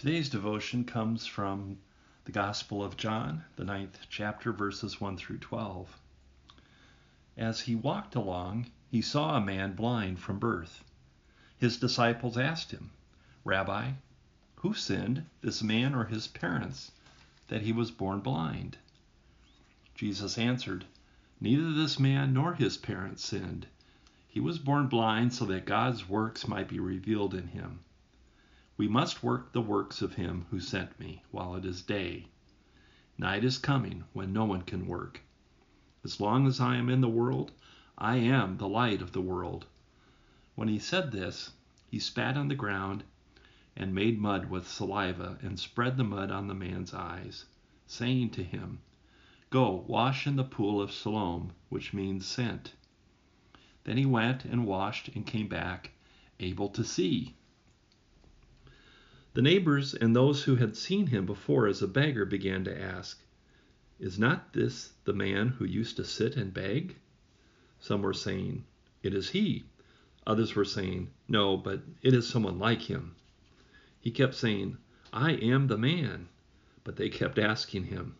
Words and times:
Today's 0.00 0.30
devotion 0.30 0.84
comes 0.84 1.26
from 1.26 1.76
the 2.24 2.32
Gospel 2.32 2.82
of 2.82 2.96
John, 2.96 3.44
the 3.56 3.66
ninth 3.66 3.98
chapter, 4.08 4.50
verses 4.50 4.98
1 4.98 5.18
through 5.18 5.40
12. 5.40 6.00
As 7.36 7.60
he 7.60 7.74
walked 7.74 8.14
along, 8.14 8.70
he 8.90 9.02
saw 9.02 9.36
a 9.36 9.44
man 9.44 9.74
blind 9.74 10.18
from 10.18 10.38
birth. 10.38 10.82
His 11.58 11.76
disciples 11.76 12.38
asked 12.38 12.70
him, 12.70 12.92
Rabbi, 13.44 13.90
who 14.54 14.72
sinned, 14.72 15.26
this 15.42 15.62
man 15.62 15.94
or 15.94 16.06
his 16.06 16.28
parents, 16.28 16.92
that 17.48 17.60
he 17.60 17.70
was 17.70 17.90
born 17.90 18.20
blind? 18.20 18.78
Jesus 19.94 20.38
answered, 20.38 20.86
Neither 21.42 21.74
this 21.74 21.98
man 21.98 22.32
nor 22.32 22.54
his 22.54 22.78
parents 22.78 23.22
sinned. 23.22 23.66
He 24.26 24.40
was 24.40 24.58
born 24.58 24.86
blind 24.86 25.34
so 25.34 25.44
that 25.44 25.66
God's 25.66 26.08
works 26.08 26.48
might 26.48 26.68
be 26.68 26.80
revealed 26.80 27.34
in 27.34 27.48
him. 27.48 27.80
We 28.80 28.88
must 28.88 29.22
work 29.22 29.52
the 29.52 29.60
works 29.60 30.00
of 30.00 30.14
him 30.14 30.46
who 30.50 30.58
sent 30.58 30.98
me 30.98 31.22
while 31.30 31.54
it 31.54 31.66
is 31.66 31.82
day. 31.82 32.28
Night 33.18 33.44
is 33.44 33.58
coming 33.58 34.04
when 34.14 34.32
no 34.32 34.46
one 34.46 34.62
can 34.62 34.86
work. 34.86 35.20
As 36.02 36.18
long 36.18 36.46
as 36.46 36.60
I 36.60 36.76
am 36.76 36.88
in 36.88 37.02
the 37.02 37.06
world, 37.06 37.52
I 37.98 38.16
am 38.16 38.56
the 38.56 38.66
light 38.70 39.02
of 39.02 39.12
the 39.12 39.20
world. 39.20 39.66
When 40.54 40.68
he 40.68 40.78
said 40.78 41.12
this, 41.12 41.52
he 41.90 41.98
spat 41.98 42.38
on 42.38 42.48
the 42.48 42.54
ground 42.54 43.04
and 43.76 43.94
made 43.94 44.18
mud 44.18 44.48
with 44.48 44.66
saliva 44.66 45.36
and 45.42 45.60
spread 45.60 45.98
the 45.98 46.02
mud 46.04 46.30
on 46.30 46.46
the 46.48 46.54
man's 46.54 46.94
eyes, 46.94 47.44
saying 47.86 48.30
to 48.30 48.42
him, 48.42 48.78
Go, 49.50 49.84
wash 49.88 50.26
in 50.26 50.36
the 50.36 50.42
pool 50.42 50.80
of 50.80 50.90
Siloam, 50.90 51.52
which 51.68 51.92
means 51.92 52.26
sent. 52.26 52.72
Then 53.84 53.98
he 53.98 54.06
went 54.06 54.46
and 54.46 54.66
washed 54.66 55.08
and 55.08 55.26
came 55.26 55.48
back, 55.48 55.90
able 56.38 56.70
to 56.70 56.82
see. 56.82 57.34
The 59.32 59.42
neighbors 59.42 59.94
and 59.94 60.16
those 60.16 60.42
who 60.42 60.56
had 60.56 60.76
seen 60.76 61.06
him 61.06 61.24
before 61.24 61.68
as 61.68 61.80
a 61.82 61.86
beggar 61.86 62.24
began 62.24 62.64
to 62.64 62.76
ask, 62.76 63.22
Is 64.00 64.18
not 64.18 64.54
this 64.54 64.94
the 65.04 65.12
man 65.12 65.50
who 65.50 65.64
used 65.64 65.94
to 65.98 66.04
sit 66.04 66.36
and 66.36 66.52
beg? 66.52 66.96
Some 67.78 68.02
were 68.02 68.12
saying, 68.12 68.64
It 69.04 69.14
is 69.14 69.30
he. 69.30 69.66
Others 70.26 70.56
were 70.56 70.64
saying, 70.64 71.12
No, 71.28 71.56
but 71.56 71.84
it 72.02 72.12
is 72.12 72.26
someone 72.26 72.58
like 72.58 72.82
him. 72.90 73.14
He 74.00 74.10
kept 74.10 74.34
saying, 74.34 74.78
I 75.12 75.34
am 75.34 75.68
the 75.68 75.78
man. 75.78 76.28
But 76.82 76.96
they 76.96 77.08
kept 77.08 77.38
asking 77.38 77.84
him, 77.84 78.16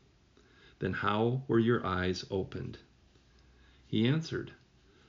Then 0.79 0.93
how 0.93 1.43
were 1.49 1.59
your 1.59 1.85
eyes 1.85 2.25
opened? 2.31 2.79
He 3.85 4.07
answered, 4.07 4.53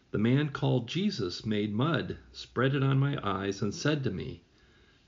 The 0.10 0.18
man 0.18 0.50
called 0.50 0.90
Jesus 0.90 1.46
made 1.46 1.72
mud, 1.76 2.18
spread 2.32 2.74
it 2.74 2.82
on 2.82 2.98
my 2.98 3.20
eyes, 3.22 3.62
and 3.62 3.72
said 3.72 4.04
to 4.06 4.10
me, 4.10 4.42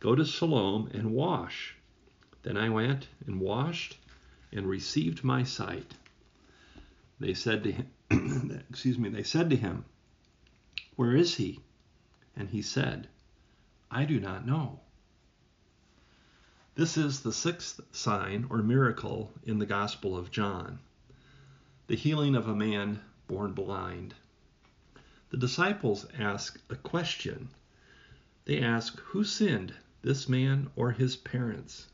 Go 0.03 0.15
to 0.15 0.25
Siloam 0.25 0.89
and 0.93 1.13
wash. 1.13 1.75
Then 2.41 2.57
I 2.57 2.67
went 2.67 3.07
and 3.25 3.39
washed 3.39 3.97
and 4.51 4.67
received 4.67 5.23
my 5.23 5.43
sight. 5.43 5.93
They 7.21 7.33
said 7.33 7.63
to 7.63 7.71
him, 7.71 8.61
excuse 8.69 8.99
me, 8.99 9.07
they 9.07 9.23
said 9.23 9.49
to 9.49 9.55
him, 9.55 9.85
Where 10.97 11.15
is 11.15 11.35
he? 11.35 11.61
And 12.35 12.49
he 12.49 12.61
said, 12.61 13.07
I 13.89 14.03
do 14.03 14.19
not 14.19 14.45
know. 14.45 14.81
This 16.75 16.97
is 16.97 17.21
the 17.21 17.31
sixth 17.31 17.79
sign 17.95 18.45
or 18.49 18.57
miracle 18.57 19.31
in 19.43 19.57
the 19.59 19.65
Gospel 19.65 20.17
of 20.17 20.31
John 20.31 20.79
the 21.87 21.95
healing 21.95 22.35
of 22.35 22.47
a 22.49 22.55
man 22.55 22.99
born 23.27 23.53
blind. 23.53 24.15
The 25.29 25.37
disciples 25.37 26.05
ask 26.17 26.59
a 26.69 26.75
question. 26.75 27.49
They 28.43 28.59
ask, 28.59 28.99
Who 28.99 29.23
sinned, 29.23 29.73
this 30.03 30.29
man 30.29 30.69
or 30.75 30.91
his 30.91 31.15
parents? 31.15 31.87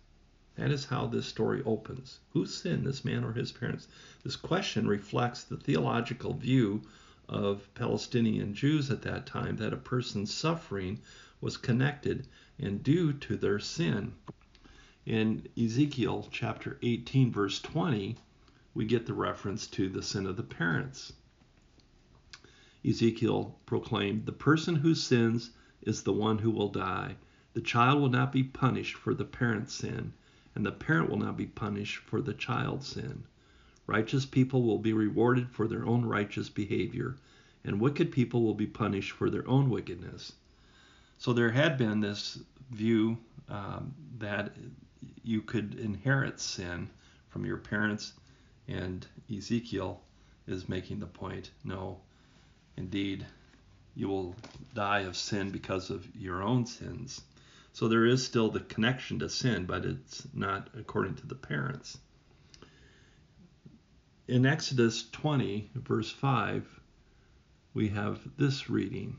That 0.56 0.72
is 0.72 0.86
how 0.86 1.08
this 1.08 1.26
story 1.26 1.64
opens. 1.64 2.20
Who 2.32 2.46
sinned, 2.46 2.86
this 2.86 3.06
man 3.06 3.24
or 3.24 3.32
his 3.32 3.52
parents? 3.52 3.88
This 4.24 4.36
question 4.36 4.88
reflects 4.88 5.44
the 5.44 5.56
theological 5.56 6.34
view 6.34 6.82
of 7.30 7.74
Palestinian 7.76 8.54
Jews 8.56 8.90
at 8.90 9.04
that 9.04 9.26
time 9.26 9.56
that 9.58 9.72
a 9.72 9.78
person's 9.78 10.34
suffering 10.34 11.00
was 11.40 11.56
connected 11.56 12.28
and 12.58 12.84
due 12.84 13.14
to 13.14 13.38
their 13.38 13.60
sin. 13.60 14.14
In 15.06 15.48
Ezekiel 15.58 16.28
chapter 16.32 16.78
18, 16.82 17.32
verse 17.32 17.62
20, 17.62 18.18
we 18.74 18.86
get 18.86 19.06
the 19.06 19.14
reference 19.14 19.68
to 19.68 19.88
the 19.88 20.04
sin 20.04 20.26
of 20.26 20.36
the 20.36 20.44
parents. 20.44 21.14
Ezekiel 22.84 23.58
proclaimed, 23.66 24.26
The 24.26 24.32
person 24.32 24.76
who 24.76 24.96
sins 24.96 25.52
is 25.82 26.04
the 26.04 26.14
one 26.14 26.40
who 26.40 26.52
will 26.52 26.70
die. 26.70 27.16
The 27.60 27.66
child 27.66 28.00
will 28.00 28.10
not 28.10 28.32
be 28.32 28.44
punished 28.44 28.96
for 28.96 29.14
the 29.14 29.26
parent's 29.26 29.74
sin, 29.74 30.14
and 30.56 30.66
the 30.66 30.72
parent 30.72 31.10
will 31.10 31.18
not 31.18 31.36
be 31.36 31.46
punished 31.46 31.98
for 31.98 32.22
the 32.22 32.34
child's 32.34 32.88
sin. 32.88 33.26
Righteous 33.86 34.26
people 34.26 34.64
will 34.64 34.78
be 34.78 34.94
rewarded 34.94 35.50
for 35.52 35.68
their 35.68 35.86
own 35.86 36.06
righteous 36.06 36.48
behavior, 36.48 37.18
and 37.66 37.82
wicked 37.82 38.14
people 38.14 38.44
will 38.44 38.54
be 38.54 38.66
punished 38.66 39.12
for 39.12 39.30
their 39.30 39.46
own 39.46 39.70
wickedness. 39.70 40.32
So 41.18 41.34
there 41.34 41.52
had 41.52 41.78
been 41.78 42.00
this 42.00 42.40
view 42.72 43.18
um, 43.50 43.94
that 44.20 44.56
you 45.22 45.42
could 45.42 45.78
inherit 45.78 46.40
sin 46.40 46.90
from 47.28 47.46
your 47.46 47.58
parents, 47.58 48.14
and 48.70 49.06
Ezekiel 49.30 50.00
is 50.48 50.70
making 50.70 51.02
the 51.02 51.08
point 51.08 51.52
no, 51.66 52.00
indeed, 52.78 53.26
you 53.96 54.08
will 54.08 54.34
die 54.74 55.02
of 55.02 55.18
sin 55.18 55.50
because 55.50 55.90
of 55.90 56.08
your 56.16 56.42
own 56.42 56.66
sins. 56.66 57.22
So 57.80 57.88
there 57.88 58.06
is 58.06 58.26
still 58.26 58.50
the 58.50 58.60
connection 58.60 59.20
to 59.20 59.30
sin, 59.30 59.66
but 59.66 59.86
it's 59.86 60.28
not 60.34 60.70
according 60.78 61.16
to 61.16 61.26
the 61.26 61.34
parents. 61.34 61.98
In 64.28 64.46
Exodus 64.46 65.10
20, 65.10 65.72
verse 65.76 66.12
5, 66.12 66.68
we 67.74 67.88
have 67.88 68.20
this 68.36 68.70
reading. 68.70 69.16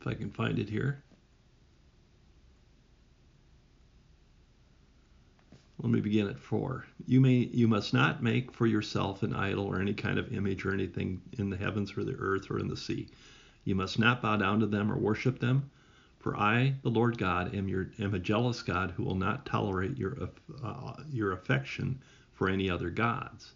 If 0.00 0.06
I 0.06 0.14
can 0.14 0.30
find 0.30 0.60
it 0.60 0.68
here. 0.68 1.02
Let 5.84 5.92
me 5.92 6.00
begin 6.00 6.28
at 6.28 6.38
four. 6.38 6.86
You 7.06 7.20
may 7.20 7.50
you 7.52 7.68
must 7.68 7.92
not 7.92 8.22
make 8.22 8.50
for 8.54 8.66
yourself 8.66 9.22
an 9.22 9.34
idol 9.34 9.66
or 9.66 9.78
any 9.78 9.92
kind 9.92 10.18
of 10.18 10.32
image 10.32 10.64
or 10.64 10.72
anything 10.72 11.20
in 11.36 11.50
the 11.50 11.58
heavens 11.58 11.94
or 11.94 12.04
the 12.04 12.16
earth 12.18 12.50
or 12.50 12.58
in 12.58 12.68
the 12.68 12.76
sea. 12.76 13.08
You 13.64 13.74
must 13.74 13.98
not 13.98 14.22
bow 14.22 14.38
down 14.38 14.60
to 14.60 14.66
them 14.66 14.90
or 14.90 14.96
worship 14.96 15.40
them. 15.40 15.70
For 16.20 16.38
I, 16.38 16.76
the 16.80 16.88
Lord 16.88 17.18
God, 17.18 17.54
am 17.54 17.68
your 17.68 17.90
am 17.98 18.14
a 18.14 18.18
jealous 18.18 18.62
God 18.62 18.92
who 18.92 19.02
will 19.02 19.14
not 19.14 19.44
tolerate 19.44 19.98
your 19.98 20.16
uh, 20.62 20.94
your 21.12 21.32
affection 21.32 22.00
for 22.32 22.48
any 22.48 22.70
other 22.70 22.88
gods. 22.88 23.52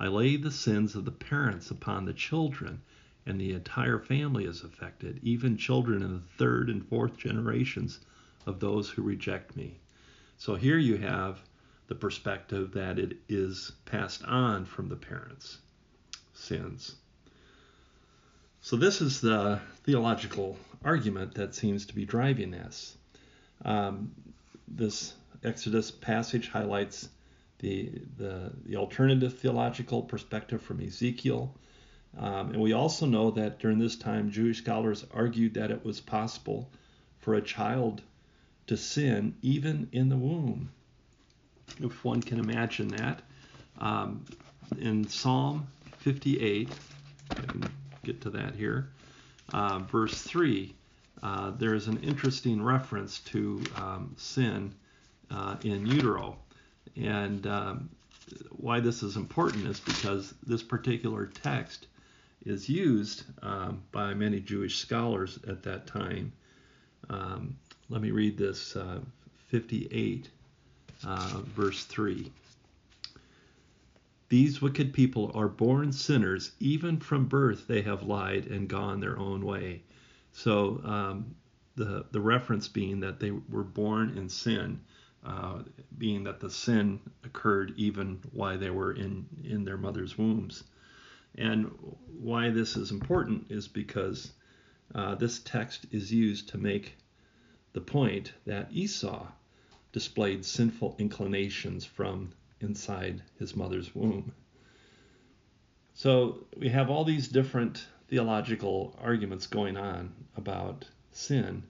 I 0.00 0.08
lay 0.08 0.34
the 0.34 0.50
sins 0.50 0.96
of 0.96 1.04
the 1.04 1.12
parents 1.12 1.70
upon 1.70 2.04
the 2.04 2.12
children, 2.12 2.82
and 3.26 3.40
the 3.40 3.52
entire 3.52 4.00
family 4.00 4.44
is 4.44 4.64
affected, 4.64 5.20
even 5.22 5.56
children 5.56 6.02
in 6.02 6.14
the 6.14 6.36
third 6.36 6.68
and 6.68 6.84
fourth 6.84 7.16
generations 7.16 8.00
of 8.44 8.58
those 8.58 8.90
who 8.90 9.02
reject 9.02 9.54
me. 9.54 9.78
So 10.36 10.56
here 10.56 10.78
you 10.78 10.96
have 10.96 11.44
the 11.90 11.94
perspective 11.96 12.70
that 12.74 13.00
it 13.00 13.16
is 13.28 13.72
passed 13.84 14.22
on 14.24 14.64
from 14.64 14.88
the 14.88 14.94
parents' 14.94 15.58
sins. 16.34 16.94
So, 18.60 18.76
this 18.76 19.00
is 19.00 19.20
the 19.20 19.60
theological 19.82 20.56
argument 20.84 21.34
that 21.34 21.52
seems 21.52 21.86
to 21.86 21.94
be 21.96 22.04
driving 22.04 22.52
this. 22.52 22.96
Um, 23.64 24.12
this 24.68 25.14
Exodus 25.42 25.90
passage 25.90 26.48
highlights 26.48 27.08
the, 27.58 27.90
the, 28.16 28.52
the, 28.64 28.76
alternative 28.76 29.40
theological 29.40 30.02
perspective 30.02 30.62
from 30.62 30.80
Ezekiel. 30.80 31.52
Um, 32.16 32.52
and 32.52 32.60
we 32.60 32.72
also 32.72 33.04
know 33.04 33.32
that 33.32 33.58
during 33.58 33.80
this 33.80 33.96
time, 33.96 34.30
Jewish 34.30 34.58
scholars 34.58 35.04
argued 35.12 35.54
that 35.54 35.72
it 35.72 35.84
was 35.84 36.00
possible 36.00 36.70
for 37.18 37.34
a 37.34 37.42
child 37.42 38.00
to 38.68 38.76
sin 38.76 39.34
even 39.42 39.88
in 39.90 40.08
the 40.08 40.16
womb 40.16 40.70
if 41.78 42.04
one 42.04 42.22
can 42.22 42.38
imagine 42.38 42.88
that. 42.88 43.22
Um, 43.78 44.24
in 44.78 45.06
Psalm 45.06 45.66
58, 45.98 46.68
I 47.30 47.34
can 47.34 47.70
get 48.02 48.20
to 48.22 48.30
that 48.30 48.54
here, 48.54 48.90
uh, 49.52 49.80
verse 49.80 50.22
3, 50.22 50.74
uh, 51.22 51.50
there 51.50 51.74
is 51.74 51.86
an 51.86 51.98
interesting 52.02 52.62
reference 52.62 53.20
to 53.20 53.62
um, 53.76 54.14
sin 54.16 54.74
uh, 55.30 55.56
in 55.62 55.86
utero. 55.86 56.36
And 56.96 57.46
um, 57.46 57.90
why 58.50 58.80
this 58.80 59.02
is 59.02 59.16
important 59.16 59.66
is 59.66 59.80
because 59.80 60.34
this 60.46 60.62
particular 60.62 61.26
text 61.26 61.86
is 62.46 62.68
used 62.68 63.24
um, 63.42 63.82
by 63.92 64.14
many 64.14 64.40
Jewish 64.40 64.78
scholars 64.78 65.38
at 65.46 65.62
that 65.64 65.86
time. 65.86 66.32
Um, 67.08 67.58
let 67.88 68.00
me 68.00 68.12
read 68.12 68.38
this 68.38 68.76
uh, 68.76 69.00
58 69.48 70.30
uh, 71.04 71.40
verse 71.44 71.84
3. 71.84 72.30
These 74.28 74.62
wicked 74.62 74.92
people 74.92 75.32
are 75.34 75.48
born 75.48 75.92
sinners, 75.92 76.52
even 76.60 77.00
from 77.00 77.26
birth 77.26 77.66
they 77.66 77.82
have 77.82 78.04
lied 78.04 78.46
and 78.46 78.68
gone 78.68 79.00
their 79.00 79.18
own 79.18 79.44
way. 79.44 79.82
So 80.32 80.80
um, 80.84 81.34
the 81.74 82.06
the 82.12 82.20
reference 82.20 82.68
being 82.68 83.00
that 83.00 83.18
they 83.18 83.32
were 83.32 83.64
born 83.64 84.16
in 84.16 84.28
sin, 84.28 84.82
uh, 85.24 85.62
being 85.98 86.24
that 86.24 86.38
the 86.38 86.50
sin 86.50 87.00
occurred 87.24 87.74
even 87.76 88.20
while 88.32 88.56
they 88.56 88.70
were 88.70 88.92
in 88.92 89.26
in 89.42 89.64
their 89.64 89.76
mother's 89.76 90.16
wombs. 90.16 90.62
And 91.36 91.70
why 92.06 92.50
this 92.50 92.76
is 92.76 92.90
important 92.90 93.50
is 93.50 93.66
because 93.66 94.32
uh, 94.94 95.14
this 95.16 95.40
text 95.40 95.86
is 95.90 96.12
used 96.12 96.48
to 96.50 96.58
make 96.58 96.96
the 97.72 97.80
point 97.80 98.32
that 98.46 98.68
Esau 98.72 99.26
displayed 99.92 100.44
sinful 100.44 100.96
inclinations 100.98 101.84
from 101.84 102.32
inside 102.60 103.22
his 103.38 103.56
mother's 103.56 103.94
womb. 103.94 104.32
So 105.94 106.46
we 106.56 106.68
have 106.68 106.90
all 106.90 107.04
these 107.04 107.28
different 107.28 107.86
theological 108.08 108.96
arguments 109.00 109.46
going 109.46 109.76
on 109.76 110.12
about 110.36 110.84
sin. 111.12 111.62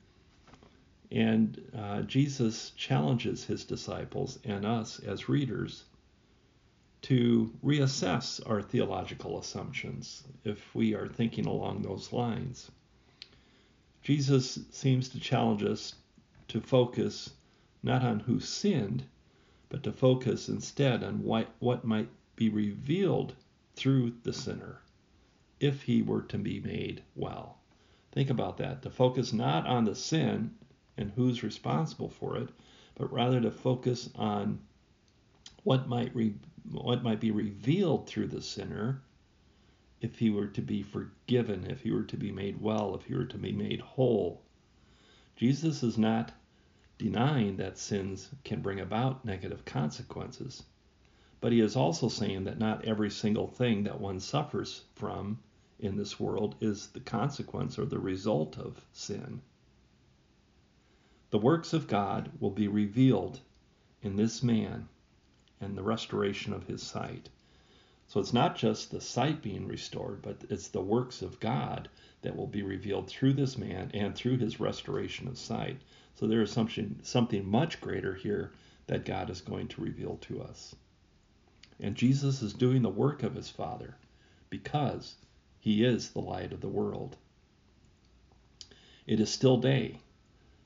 And 1.11 1.61
uh, 1.77 2.03
Jesus 2.03 2.71
challenges 2.77 3.45
his 3.45 3.65
disciples 3.65 4.39
and 4.45 4.65
us 4.65 5.01
as 5.01 5.29
readers 5.29 5.85
to 7.03 7.53
reassess 7.65 8.41
our 8.49 8.63
theological 8.63 9.39
assumptions 9.39 10.23
if 10.45 10.75
we 10.75 10.95
are 10.95 11.09
thinking 11.09 11.47
along 11.47 11.83
those 11.83 12.13
lines. 12.13 12.71
Jesus 14.03 14.59
seems 14.71 15.09
to 15.11 15.21
challenge 15.21 15.65
us 15.65 15.95
to 16.49 16.61
focus 16.61 17.31
not 17.83 18.03
on 18.03 18.21
who 18.21 18.41
sinned, 18.41 19.05
but 19.69 19.83
to 19.83 19.93
focus 19.93 20.49
instead 20.49 21.03
on 21.03 21.23
what, 21.23 21.49
what 21.59 21.85
might 21.85 22.09
be 22.37 22.49
revealed 22.49 23.35
through 23.75 24.13
the 24.23 24.33
sinner 24.33 24.81
if 25.61 25.83
he 25.83 26.03
were 26.03 26.23
to 26.23 26.39
be 26.39 26.61
made 26.61 27.03
well. 27.15 27.59
Think 28.13 28.31
about 28.31 28.57
that. 28.59 28.83
To 28.83 28.91
focus 28.91 29.33
not 29.33 29.67
on 29.67 29.85
the 29.85 29.95
sin 29.95 30.55
and 30.97 31.11
who's 31.13 31.43
responsible 31.43 32.09
for 32.09 32.37
it, 32.37 32.49
but 32.95 33.13
rather 33.13 33.41
to 33.41 33.51
focus 33.51 34.11
on 34.15 34.61
what 35.63 35.89
might 35.89 36.15
re, 36.15 36.35
what 36.71 37.03
might 37.03 37.21
be 37.21 37.31
revealed 37.31 38.07
through 38.07 38.29
the 38.29 38.43
sinner 38.43 39.03
if 40.01 40.19
he 40.19 40.31
were 40.31 40.47
to 40.49 40.63
be 40.63 40.83
forgiven, 40.83 41.67
if 41.71 41.83
he 41.83 41.91
were 41.91 42.05
to 42.05 42.17
be 42.17 42.33
made 42.33 42.61
well, 42.61 42.95
if 42.95 43.05
he 43.05 43.15
were 43.15 43.27
to 43.27 43.39
be 43.39 43.53
made 43.53 43.81
whole. 43.81 44.43
Jesus 45.37 45.83
is 45.83 45.99
not 45.99 46.33
denying 47.01 47.57
that 47.57 47.79
sins 47.79 48.29
can 48.45 48.61
bring 48.61 48.79
about 48.79 49.25
negative 49.25 49.65
consequences, 49.65 50.63
but 51.41 51.51
he 51.51 51.59
is 51.59 51.75
also 51.75 52.09
saying 52.11 52.45
that 52.45 52.59
not 52.59 52.85
every 52.85 53.09
single 53.09 53.47
thing 53.47 53.85
that 53.85 53.99
one 53.99 54.21
suffers 54.21 54.85
from 54.95 55.39
in 55.79 55.97
this 55.97 56.21
world 56.21 56.55
is 56.61 56.89
the 56.89 57.01
consequence 57.01 57.79
or 57.79 57.87
the 57.87 57.99
result 57.99 58.59
of 58.59 58.85
sin. 58.93 59.41
The 61.31 61.39
works 61.39 61.73
of 61.73 61.89
God 61.89 62.33
will 62.39 62.51
be 62.51 62.69
revealed 62.69 63.41
in 64.03 64.17
this 64.17 64.43
man 64.43 64.87
and 65.59 65.79
the 65.79 65.83
restoration 65.83 66.53
of 66.53 66.67
his 66.67 66.83
sight. 66.83 67.31
So 68.09 68.21
it's 68.21 68.35
not 68.35 68.57
just 68.57 68.91
the 68.91 69.01
sight 69.01 69.41
being 69.41 69.67
restored, 69.67 70.21
but 70.21 70.45
it's 70.51 70.69
the 70.69 70.83
works 70.83 71.23
of 71.23 71.41
God 71.41 71.89
that 72.21 72.37
will 72.37 72.47
be 72.47 72.63
revealed 72.63 73.09
through 73.09 73.33
this 73.33 73.57
man 73.57 73.91
and 73.95 74.15
through 74.15 74.37
his 74.37 74.61
restoration 74.61 75.29
of 75.29 75.39
sight. 75.39 75.81
So 76.21 76.27
there 76.27 76.43
is 76.43 76.53
something, 76.53 77.01
something 77.03 77.51
much 77.51 77.81
greater 77.81 78.15
here 78.15 78.53
that 78.89 79.07
God 79.07 79.31
is 79.31 79.41
going 79.41 79.69
to 79.69 79.81
reveal 79.81 80.19
to 80.19 80.43
us. 80.43 80.77
And 81.81 81.95
Jesus 81.95 82.43
is 82.43 82.53
doing 82.53 82.83
the 82.83 82.91
work 82.91 83.23
of 83.23 83.35
his 83.35 83.49
Father 83.49 83.97
because 84.51 85.15
he 85.61 85.83
is 85.83 86.11
the 86.11 86.21
light 86.21 86.53
of 86.53 86.61
the 86.61 86.69
world. 86.69 87.17
It 89.07 89.19
is 89.19 89.31
still 89.31 89.57
day, 89.57 90.01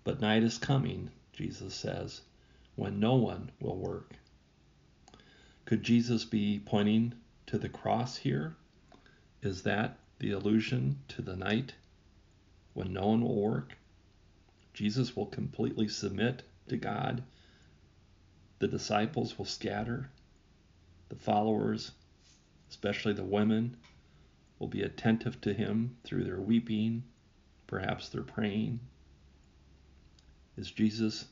but 0.03 0.21
night 0.21 0.43
is 0.43 0.59
coming, 0.59 1.13
Jesus 1.33 1.73
says, 1.73 2.23
when 2.75 2.99
no 2.99 3.15
one 3.15 3.53
will 3.61 3.77
work. 3.77 4.17
Could 5.67 5.85
Jesus 5.85 6.25
be 6.25 6.61
pointing 6.67 7.15
to 7.47 7.59
the 7.59 7.69
cross 7.69 8.17
here? 8.17 8.57
Is 9.41 9.63
that 9.63 9.99
the 10.19 10.33
allusion 10.33 10.99
to 11.11 11.23
the 11.23 11.37
night 11.37 11.75
when 12.73 12.93
no 12.93 13.07
one 13.07 13.21
will 13.21 13.41
work? 13.41 13.77
Jesus 14.75 15.17
will 15.17 15.27
completely 15.27 15.89
submit 15.89 16.43
to 16.69 16.77
God. 16.77 17.23
The 18.59 18.69
disciples 18.69 19.39
will 19.39 19.45
scatter. 19.45 20.11
The 21.09 21.17
followers, 21.17 21.93
especially 22.69 23.13
the 23.13 23.25
women, 23.25 23.77
will 24.59 24.69
be 24.69 24.83
attentive 24.83 25.41
to 25.43 25.55
him 25.55 25.97
through 26.05 26.25
their 26.25 26.41
weeping, 26.41 27.05
perhaps 27.67 28.09
their 28.09 28.23
praying. 28.23 28.81
Is 30.57 30.71
Jesus 30.71 31.25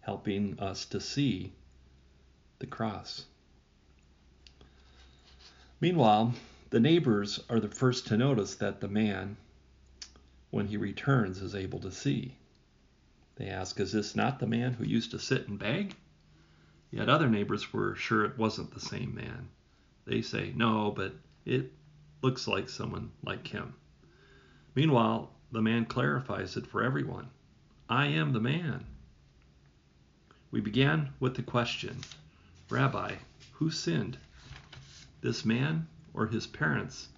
helping 0.00 0.58
us 0.58 0.86
to 0.86 1.00
see 1.00 1.52
the 2.58 2.66
cross? 2.66 3.24
Meanwhile, 5.80 6.34
the 6.70 6.80
neighbors 6.80 7.40
are 7.48 7.60
the 7.60 7.68
first 7.68 8.08
to 8.08 8.16
notice 8.16 8.56
that 8.56 8.80
the 8.80 8.88
man, 8.88 9.36
when 10.50 10.66
he 10.66 10.76
returns, 10.76 11.42
is 11.42 11.54
able 11.54 11.78
to 11.80 11.90
see. 11.90 12.36
They 13.36 13.46
ask, 13.46 13.78
Is 13.80 13.92
this 13.92 14.16
not 14.16 14.38
the 14.38 14.46
man 14.46 14.72
who 14.72 14.84
used 14.84 15.10
to 15.12 15.18
sit 15.18 15.48
and 15.48 15.58
beg? 15.58 15.94
Yet 16.90 17.08
other 17.08 17.28
neighbors 17.28 17.72
were 17.72 17.94
sure 17.94 18.24
it 18.24 18.38
wasn't 18.38 18.72
the 18.72 18.80
same 18.80 19.14
man. 19.14 19.48
They 20.04 20.22
say, 20.22 20.52
No, 20.54 20.90
but 20.90 21.14
it 21.44 21.72
looks 22.22 22.48
like 22.48 22.68
someone 22.68 23.10
like 23.22 23.46
him. 23.46 23.74
Meanwhile, 24.74 25.30
the 25.52 25.62
man 25.62 25.84
clarifies 25.84 26.56
it 26.56 26.66
for 26.66 26.82
everyone 26.82 27.30
I 27.88 28.06
am 28.06 28.32
the 28.32 28.40
man. 28.40 28.86
We 30.50 30.60
began 30.60 31.10
with 31.20 31.34
the 31.34 31.42
question 31.42 31.98
Rabbi, 32.70 33.16
who 33.52 33.70
sinned? 33.70 34.18
this 35.20 35.44
man 35.44 35.86
or 36.14 36.26
his 36.26 36.46
parents 36.46 37.08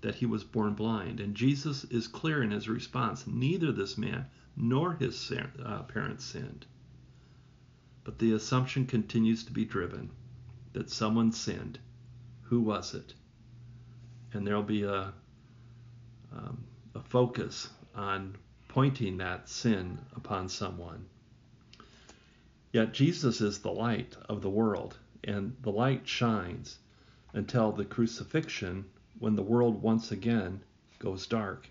that 0.00 0.14
he 0.14 0.26
was 0.26 0.44
born 0.44 0.74
blind. 0.74 1.20
And 1.20 1.34
Jesus 1.34 1.84
is 1.84 2.06
clear 2.06 2.42
in 2.42 2.50
his 2.50 2.68
response 2.68 3.26
neither 3.26 3.72
this 3.72 3.98
man 3.98 4.26
nor 4.56 4.94
his 4.94 5.32
uh, 5.32 5.82
parents 5.82 6.24
sinned. 6.24 6.66
But 8.04 8.18
the 8.18 8.32
assumption 8.32 8.86
continues 8.86 9.44
to 9.44 9.52
be 9.52 9.64
driven 9.64 10.10
that 10.72 10.90
someone 10.90 11.32
sinned. 11.32 11.78
Who 12.42 12.60
was 12.60 12.94
it? 12.94 13.14
And 14.32 14.46
there'll 14.46 14.62
be 14.62 14.84
a, 14.84 15.12
um, 16.32 16.64
a 16.94 17.00
focus 17.00 17.68
on 17.94 18.36
pointing 18.68 19.18
that 19.18 19.48
sin 19.48 19.98
upon 20.14 20.48
someone. 20.48 21.06
Yet 22.72 22.92
Jesus 22.92 23.40
is 23.40 23.58
the 23.58 23.72
light 23.72 24.16
of 24.28 24.42
the 24.42 24.50
world, 24.50 24.98
and 25.24 25.56
the 25.62 25.72
light 25.72 26.06
shines 26.06 26.78
until 27.32 27.72
the 27.72 27.84
crucifixion 27.84 28.84
when 29.18 29.36
the 29.36 29.42
world 29.42 29.82
once 29.82 30.12
again 30.12 30.62
goes 30.98 31.26
dark. 31.26 31.68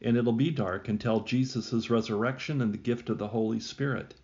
And 0.00 0.16
it'll 0.16 0.32
be 0.32 0.50
dark 0.50 0.88
until 0.88 1.20
Jesus' 1.20 1.90
resurrection 1.90 2.60
and 2.60 2.72
the 2.72 2.78
gift 2.78 3.10
of 3.10 3.18
the 3.18 3.28
Holy 3.28 3.60
Spirit. 3.60 4.14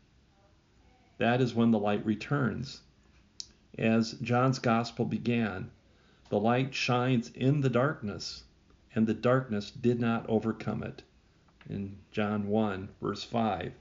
That 1.19 1.41
is 1.41 1.55
when 1.55 1.71
the 1.71 1.79
light 1.79 2.05
returns. 2.05 2.83
As 3.79 4.13
John's 4.15 4.59
gospel 4.59 5.05
began, 5.05 5.71
the 6.29 6.41
light 6.41 6.75
shines 6.75 7.31
in 7.31 7.61
the 7.61 7.71
darkness, 7.71 8.45
and 8.95 9.07
the 9.07 9.15
darkness 9.15 9.71
did 9.71 10.01
not 10.01 10.29
overcome 10.29 10.83
it. 10.83 11.03
In 11.69 11.97
John 12.13 12.47
1, 12.49 12.89
verse 13.01 13.25
5, 13.25 13.73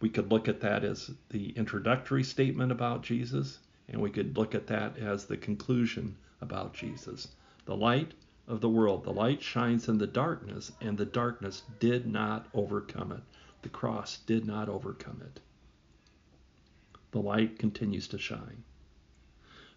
we 0.00 0.08
could 0.08 0.30
look 0.30 0.48
at 0.48 0.60
that 0.60 0.84
as 0.84 1.10
the 1.30 1.50
introductory 1.50 2.24
statement 2.24 2.72
about 2.72 3.02
Jesus 3.02 3.58
and 3.88 4.00
we 4.00 4.10
could 4.10 4.36
look 4.36 4.54
at 4.54 4.66
that 4.66 4.98
as 4.98 5.24
the 5.24 5.36
conclusion 5.36 6.16
about 6.40 6.74
Jesus. 6.74 7.28
The 7.64 7.76
light 7.76 8.12
of 8.46 8.60
the 8.60 8.68
world, 8.68 9.04
the 9.04 9.12
light 9.12 9.42
shines 9.42 9.88
in 9.88 9.98
the 9.98 10.06
darkness, 10.06 10.72
and 10.80 10.96
the 10.96 11.04
darkness 11.04 11.62
did 11.80 12.06
not 12.06 12.46
overcome 12.54 13.12
it. 13.12 13.22
The 13.62 13.68
cross 13.68 14.18
did 14.18 14.46
not 14.46 14.68
overcome 14.68 15.22
it. 15.24 15.40
The 17.10 17.20
light 17.20 17.58
continues 17.58 18.08
to 18.08 18.18
shine. 18.18 18.64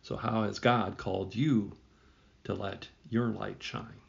So, 0.03 0.15
how 0.15 0.43
has 0.43 0.59
God 0.59 0.97
called 0.97 1.35
you 1.35 1.73
to 2.43 2.53
let 2.53 2.87
your 3.09 3.27
light 3.27 3.61
shine? 3.61 4.01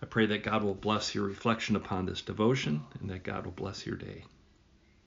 I 0.00 0.06
pray 0.06 0.26
that 0.26 0.44
God 0.44 0.62
will 0.62 0.74
bless 0.74 1.14
your 1.14 1.24
reflection 1.24 1.74
upon 1.74 2.06
this 2.06 2.22
devotion 2.22 2.84
and 3.00 3.10
that 3.10 3.24
God 3.24 3.44
will 3.44 3.52
bless 3.52 3.84
your 3.84 3.96
day. 3.96 4.24